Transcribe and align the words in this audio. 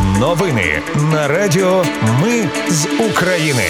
Новини 0.00 0.82
на 1.12 1.28
Радіо 1.28 1.84
Ми 2.22 2.48
з 2.68 2.86
України. 3.10 3.62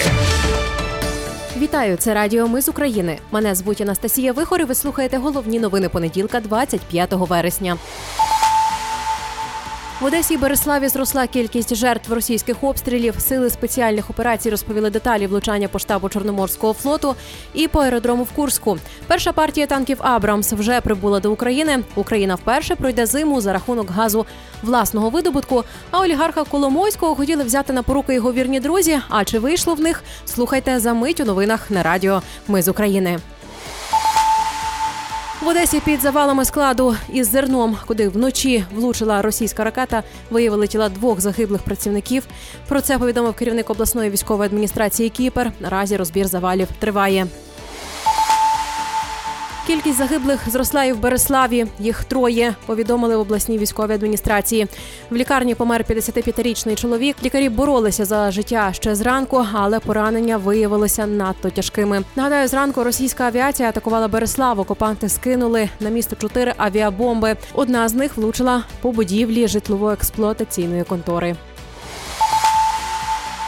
Вітаю, 1.57 1.97
це 1.97 2.13
Радіо 2.13 2.47
Ми 2.47 2.61
з 2.61 2.69
України. 2.69 3.19
Мене 3.31 3.55
звуть 3.55 3.81
Анастасія 3.81 4.31
Вихор 4.31 4.61
і 4.61 4.63
Ви 4.63 4.75
слухаєте 4.75 5.17
головні 5.17 5.59
новини 5.59 5.89
понеділка, 5.89 6.39
25 6.39 7.09
вересня. 7.13 7.77
В 10.01 10.05
Одесі 10.05 10.33
і 10.33 10.37
Береславі 10.37 10.87
зросла 10.87 11.27
кількість 11.27 11.75
жертв 11.75 12.13
російських 12.13 12.63
обстрілів. 12.63 13.15
Сили 13.19 13.49
спеціальних 13.49 14.09
операцій 14.09 14.49
розповіли 14.49 14.89
деталі 14.89 15.27
влучання 15.27 15.67
по 15.67 15.79
штабу 15.79 16.09
Чорноморського 16.09 16.73
флоту 16.73 17.15
і 17.53 17.67
по 17.67 17.79
аеродрому 17.79 18.23
в 18.23 18.31
Курську. 18.31 18.77
Перша 19.07 19.31
партія 19.31 19.67
танків 19.67 19.97
Абрамс 20.01 20.53
вже 20.53 20.81
прибула 20.81 21.19
до 21.19 21.31
України. 21.31 21.79
Україна 21.95 22.35
вперше 22.35 22.75
пройде 22.75 23.05
зиму 23.05 23.41
за 23.41 23.53
рахунок 23.53 23.91
газу 23.91 24.25
власного 24.63 25.09
видобутку. 25.09 25.63
А 25.91 26.01
олігарха 26.01 26.43
Коломойського 26.43 27.15
хотіли 27.15 27.43
взяти 27.43 27.73
на 27.73 27.83
поруки 27.83 28.13
його 28.13 28.33
вірні 28.33 28.59
друзі. 28.59 28.99
А 29.09 29.25
чи 29.25 29.39
вийшло 29.39 29.73
в 29.73 29.79
них? 29.79 30.03
Слухайте 30.25 30.79
за 30.79 30.93
мить 30.93 31.19
у 31.19 31.25
новинах 31.25 31.71
на 31.71 31.83
радіо. 31.83 32.21
Ми 32.47 32.61
з 32.61 32.67
України. 32.67 33.19
В 35.43 35.47
Одесі 35.47 35.79
під 35.79 36.01
завалами 36.01 36.45
складу 36.45 36.95
із 37.13 37.27
зерном, 37.27 37.77
куди 37.87 38.09
вночі 38.09 38.65
влучила 38.75 39.21
російська 39.21 39.63
ракета, 39.63 40.03
виявили 40.29 40.67
тіла 40.67 40.89
двох 40.89 41.21
загиблих 41.21 41.61
працівників. 41.61 42.23
Про 42.67 42.81
це 42.81 42.99
повідомив 42.99 43.33
керівник 43.33 43.69
обласної 43.69 44.09
військової 44.09 44.47
адміністрації 44.47 45.09
Кіпер. 45.09 45.51
Наразі 45.59 45.97
розбір 45.97 46.27
завалів 46.27 46.67
триває. 46.79 47.27
Кількість 49.67 49.97
загиблих 49.97 50.49
зросла 50.49 50.83
і 50.83 50.93
в 50.93 50.99
Береславі. 50.99 51.65
Їх 51.79 52.03
троє 52.03 52.55
повідомили 52.65 53.17
в 53.17 53.19
обласній 53.19 53.57
військовій 53.57 53.93
адміністрації. 53.93 54.67
В 55.09 55.15
лікарні 55.15 55.55
помер 55.55 55.85
55-річний 55.89 56.75
чоловік. 56.75 57.15
Лікарі 57.23 57.49
боролися 57.49 58.05
за 58.05 58.31
життя 58.31 58.73
ще 58.73 58.95
зранку, 58.95 59.45
але 59.53 59.79
поранення 59.79 60.37
виявилися 60.37 61.07
надто 61.07 61.49
тяжкими. 61.49 62.03
Нагадаю, 62.15 62.47
зранку 62.47 62.83
російська 62.83 63.23
авіація 63.23 63.69
атакувала 63.69 64.07
Береслав. 64.07 64.59
Окупанти 64.59 65.09
скинули 65.09 65.69
на 65.79 65.89
місто 65.89 66.15
чотири 66.15 66.53
авіабомби. 66.57 67.35
Одна 67.53 67.89
з 67.89 67.93
них 67.93 68.17
влучила 68.17 68.63
по 68.81 68.91
будівлі 68.91 69.47
житлово-експлуатаційної 69.47 70.83
контори. 70.83 71.35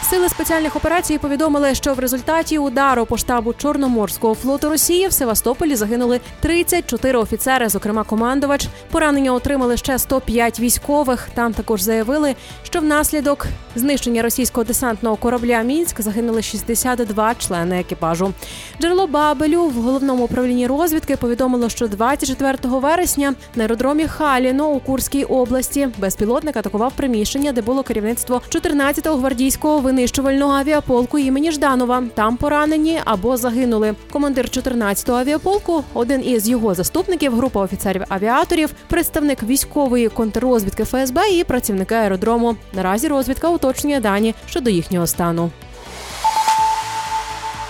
Сили 0.10 0.30
спеціальних 0.30 0.76
операцій 0.76 1.18
повідомили, 1.18 1.76
що 1.76 1.94
в 1.94 2.00
результаті 2.00 2.58
удару 2.58 3.06
по 3.06 3.18
штабу 3.18 3.54
Чорноморського 3.54 4.36
флоту 4.36 4.70
Росії 4.70 5.08
в 5.08 5.14
Севастополі 5.14 5.76
загинули 5.76 6.20
34 6.40 7.18
офіцери, 7.18 7.70
зокрема 7.70 8.04
командувач. 8.04 8.68
Поранення 8.92 9.34
отримали 9.34 9.78
ще 9.78 10.00
105 10.00 10.60
військових. 10.60 11.30
Там 11.34 11.54
також 11.54 11.82
заявили, 11.82 12.36
що 12.64 12.80
внаслідок 12.80 13.48
знищення 13.76 14.22
російського 14.22 14.64
десантного 14.64 15.16
корабля 15.16 15.62
Мінськ 15.62 16.02
загинули 16.02 16.42
62 16.42 17.36
члени 17.36 17.80
екіпажу. 17.80 18.34
Джерело 18.82 19.08
Бабелю 19.08 19.64
в 19.64 19.74
головному 19.74 20.24
управлінні 20.24 20.68
розвідки 20.68 21.16
повідомило, 21.16 21.70
що 21.70 21.88
24 21.88 22.58
вересня 22.64 23.34
на 23.56 23.64
аеродромі 23.64 24.08
Халіно 24.08 24.70
у 24.70 24.80
Курській 24.80 25.24
області 25.24 25.90
безпілотник 25.98 26.58
атакував 26.58 26.94
приміщення, 26.96 27.52
де 27.52 27.62
було 27.62 27.84
керівництво 27.84 28.42
14-го 28.50 29.18
гвардійського 29.18 29.80
винищувального 29.96 30.54
авіаполку 30.54 31.20
імені 31.20 31.52
Жданова. 31.52 32.04
Там 32.14 32.38
поранені 32.38 33.02
або 33.06 33.38
загинули. 33.38 33.96
Командир 34.12 34.46
14-го 34.46 35.18
авіаполку, 35.18 35.84
один 35.94 36.26
із 36.26 36.50
його 36.50 36.74
заступників, 36.74 37.36
група 37.36 37.62
офіцерів-авіаторів, 37.62 38.70
представник 38.88 39.44
військової 39.44 40.10
контррозвідки 40.10 40.84
ФСБ 40.84 41.30
і 41.32 41.44
працівники 41.44 41.96
аеродрому. 41.96 42.56
Наразі 42.74 43.08
розвідка 43.08 43.50
уточнює 43.50 44.00
дані 44.00 44.36
щодо 44.48 44.70
їхнього 44.70 45.08
стану. 45.08 45.52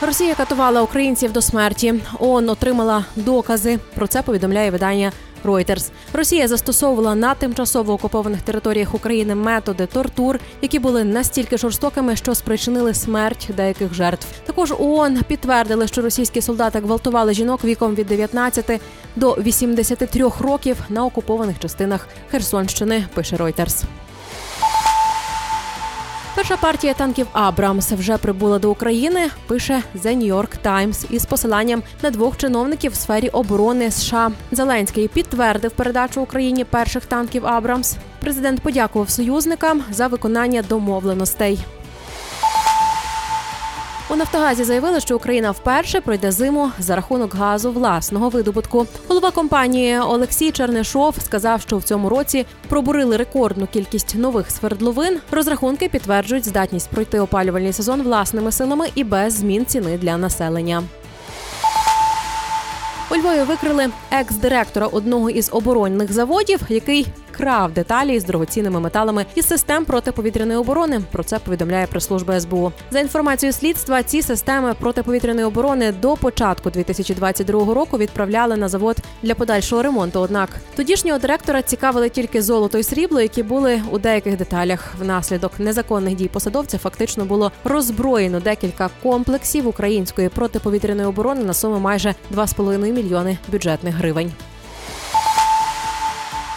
Росія 0.02 0.36
катувала 0.36 0.82
українців 0.82 1.32
до 1.32 1.42
смерті. 1.42 1.94
ООН 2.20 2.50
отримала 2.50 3.06
докази. 3.16 3.80
Про 3.96 4.08
це 4.08 4.22
повідомляє 4.22 4.72
видання 4.72 5.12
Reuters. 5.46 5.90
Росія 6.14 6.48
застосовувала 6.48 7.16
на 7.16 7.36
тимчасово 7.36 7.94
окупованих 7.94 8.42
територіях 8.42 8.96
України 8.96 9.36
методи 9.36 9.86
тортур, 9.86 10.40
які 10.62 10.80
були 10.80 11.04
настільки 11.04 11.58
жорстокими, 11.58 12.16
що 12.16 12.36
спричинили 12.36 12.94
смерть 12.94 13.50
деяких 13.58 13.94
жертв. 13.94 14.28
Також 14.46 14.74
ООН 14.80 15.24
підтвердили, 15.28 15.88
що 15.88 16.02
російські 16.02 16.42
солдати 16.42 16.80
гвалтували 16.80 17.34
жінок 17.34 17.64
віком 17.64 17.96
від 17.96 18.08
19 18.08 18.82
до 19.16 19.32
83 19.32 20.32
років 20.40 20.78
на 20.90 21.06
окупованих 21.06 21.60
частинах 21.60 22.08
Херсонщини. 22.32 23.08
Пише 23.14 23.36
Reuters. 23.36 23.84
Перша 26.36 26.58
партія 26.58 26.94
танків 26.94 27.28
Абрамс 27.32 27.92
вже 27.92 28.18
прибула 28.18 28.60
до 28.60 28.72
України. 28.72 29.30
Пише 29.48 29.84
The 29.96 30.18
New 30.18 30.34
York 30.34 30.50
Times 30.64 31.12
із 31.12 31.26
посиланням 31.26 31.84
на 32.04 32.10
двох 32.10 32.38
чиновників 32.38 32.92
в 32.92 32.96
сфері 32.96 33.30
оборони 33.30 33.92
США. 33.92 34.32
Зеленський 34.52 35.08
підтвердив 35.08 35.72
передачу 35.72 36.22
Україні 36.22 36.64
перших 36.64 37.06
танків 37.06 37.46
Абрамс. 37.46 37.96
Президент 38.20 38.62
подякував 38.62 39.10
союзникам 39.10 39.84
за 39.92 40.08
виконання 40.08 40.62
домовленостей. 40.70 41.60
У 44.10 44.16
Нафтогазі 44.16 44.64
заявили, 44.64 45.00
що 45.00 45.16
Україна 45.16 45.52
вперше 45.52 46.02
пройде 46.02 46.32
зиму 46.32 46.72
за 46.80 46.96
рахунок 46.96 47.36
газу 47.36 47.72
власного 47.72 48.30
видобутку. 48.30 48.88
Голова 49.08 49.32
компанії 49.32 50.00
Олексій 50.00 50.52
Чернишов 50.52 51.16
сказав, 51.26 51.62
що 51.62 51.78
в 51.78 51.84
цьому 51.84 52.10
році 52.10 52.46
пробурили 52.70 53.18
рекордну 53.18 53.68
кількість 53.68 54.16
нових 54.16 54.52
свердловин. 54.52 55.20
Розрахунки 55.32 55.90
підтверджують 55.90 56.46
здатність 56.48 56.90
пройти 56.90 57.20
опалювальний 57.20 57.74
сезон 57.74 58.02
власними 58.02 58.52
силами 58.52 58.88
і 58.96 59.04
без 59.04 59.34
змін 59.34 59.66
ціни 59.66 59.98
для 59.98 60.18
населення. 60.18 60.84
У 63.12 63.16
Львові 63.16 63.44
викрили 63.44 63.90
екс-директора 64.12 64.88
одного 64.88 65.30
із 65.30 65.50
оборонних 65.54 66.14
заводів, 66.14 66.60
який 66.70 67.08
крав 67.38 67.72
деталі 67.72 68.20
з 68.20 68.26
дорогоцінними 68.26 68.80
металами 68.80 69.26
із 69.36 69.48
систем 69.48 69.86
протиповітряної 69.86 70.60
оборони. 70.60 71.02
Про 71.12 71.24
це 71.24 71.40
повідомляє 71.40 71.88
прес-служба 71.88 72.40
СБУ. 72.40 72.72
За 72.92 73.00
інформацією 73.00 73.54
слідства, 73.54 74.04
ці 74.04 74.22
системи 74.22 74.74
протиповітряної 74.74 75.46
оборони 75.46 75.92
до 75.92 76.16
початку 76.16 76.70
2022 76.70 77.74
року 77.74 77.98
відправляли 77.98 78.58
на 78.58 78.70
завод 78.70 78.98
для 79.24 79.36
подальшого 79.36 79.84
ремонту. 79.84 80.20
Однак 80.20 80.50
тодішнього 80.76 81.20
директора 81.20 81.62
цікавили 81.62 82.10
тільки 82.10 82.42
золото 82.42 82.78
і 82.78 82.84
срібло, 82.84 83.22
які 83.22 83.44
були 83.44 83.82
у 83.92 84.00
деяких 84.00 84.38
деталях. 84.38 84.94
Внаслідок 85.00 85.52
незаконних 85.60 86.16
дій 86.16 86.28
посадовця 86.28 86.78
фактично 86.78 87.26
було 87.26 87.52
роззброєно 87.64 88.40
декілька 88.40 88.90
комплексів 89.04 89.68
української 89.68 90.30
протиповітряної 90.30 91.08
оборони 91.08 91.44
на 91.44 91.54
суму 91.54 91.80
майже 91.80 92.16
2,5 92.36 92.92
мільйони 92.92 93.38
бюджетних 93.52 93.96
гривень. 93.96 94.32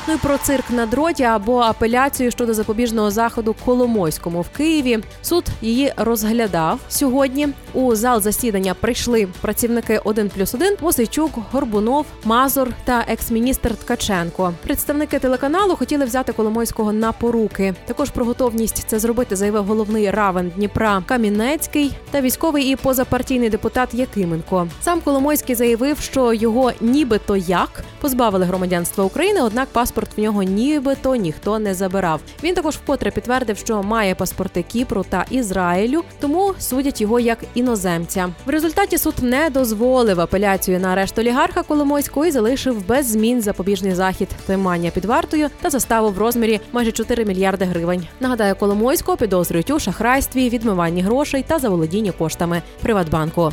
Ну 0.07 0.15
і 0.15 0.17
про 0.17 0.39
цирк 0.39 0.71
на 0.71 0.87
дроті 0.87 1.23
або 1.23 1.59
апеляцію 1.59 2.31
щодо 2.31 2.55
запобіжного 2.55 3.11
заходу 3.11 3.55
Коломойському 3.65 4.41
в 4.41 4.49
Києві. 4.49 4.99
Суд 5.23 5.45
її 5.63 5.93
розглядав 5.97 6.81
сьогодні. 6.89 7.49
У 7.73 7.95
зал 7.95 8.21
засідання 8.21 8.75
прийшли 8.75 9.29
працівники 9.41 10.01
1 10.05 10.29
плюс 10.29 10.55
1 10.55 10.77
Мосейчук, 10.81 11.31
Горбунов, 11.53 12.07
Мазур 12.25 12.69
та 12.85 13.05
екс-міністр 13.09 13.75
Ткаченко. 13.77 14.53
Представники 14.63 15.19
телеканалу 15.19 15.77
хотіли 15.77 16.05
взяти 16.05 16.33
Коломойського 16.33 16.93
на 16.93 17.13
поруки. 17.13 17.75
Також 17.87 18.11
про 18.11 18.25
готовність 18.25 18.85
це 18.87 18.99
зробити 18.99 19.37
заявив 19.37 19.65
головний 19.65 20.11
равен 20.11 20.53
Дніпра 20.57 21.03
Камінецький 21.07 21.93
та 22.11 22.21
військовий 22.21 22.65
і 22.65 22.77
позапартійний 22.77 23.51
депутат 23.51 23.95
Якименко. 23.95 24.69
Сам 24.83 25.01
Коломойський 25.01 25.55
заявив, 25.55 25.99
що 26.01 26.33
його 26.33 26.73
нібито 26.81 27.37
як 27.37 27.85
позбавили 28.01 28.45
громадянства 28.45 29.05
України 29.05 29.43
однак 29.43 29.69
паспорт 29.69 29.98
паспорт 29.99 30.19
в 30.19 30.21
нього 30.21 30.43
нібито 30.43 31.17
ніхто 31.17 31.59
не 31.59 31.75
забирав. 31.75 32.21
Він 32.43 32.55
також 32.55 32.77
вкотре 32.77 33.11
підтвердив, 33.11 33.57
що 33.59 33.83
має 33.83 34.15
паспорти 34.15 34.63
Кіпру 34.63 35.05
та 35.09 35.25
Ізраїлю, 35.31 36.03
тому 36.21 36.55
судять 36.59 37.01
його 37.01 37.21
як 37.21 37.39
іноземця. 37.55 38.29
В 38.47 38.51
результаті 38.51 38.99
суд 38.99 39.15
не 39.23 39.51
дозволив 39.51 40.21
апеляцію 40.21 40.81
на 40.81 40.89
арешт 40.89 41.19
олігарха 41.19 41.63
Коломойського 41.63 42.27
і 42.27 42.31
залишив 42.31 42.87
без 42.87 43.07
змін 43.07 43.43
запобіжний 43.43 43.95
захід 43.95 44.29
тримання 44.47 44.91
під 44.91 45.05
вартою 45.05 45.49
та 45.61 45.71
заставу 45.71 46.11
в 46.11 46.19
розмірі 46.19 46.61
майже 46.73 46.93
4 46.93 47.25
мільярди 47.25 47.65
гривень. 47.65 48.07
Нагадаю, 48.21 48.55
Коломойського 48.55 49.17
підозрюють 49.17 49.71
у 49.71 49.79
шахрайстві, 49.79 50.49
відмиванні 50.49 51.03
грошей 51.03 51.45
та 51.49 51.59
заволодінні 51.59 52.13
коштами 52.13 52.63
Приватбанку. 52.83 53.53